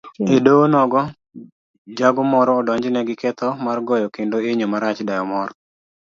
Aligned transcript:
Edoho 0.35 0.61
onogo, 0.67 1.01
jago 1.99 2.21
moro 2.33 2.51
odonjne 2.59 2.99
giketho 3.07 3.47
mar 3.65 3.77
goyo 3.87 4.07
kendo 4.15 4.37
inyo 4.51 4.65
marach 4.71 4.99
dayo 5.07 5.23
moro 5.31 5.53